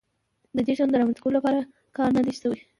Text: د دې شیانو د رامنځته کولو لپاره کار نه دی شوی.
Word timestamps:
د 0.55 0.57
دې 0.65 0.73
شیانو 0.77 0.93
د 0.93 0.95
رامنځته 0.99 1.21
کولو 1.23 1.37
لپاره 1.39 1.59
کار 1.97 2.09
نه 2.17 2.21
دی 2.25 2.33
شوی. 2.39 2.59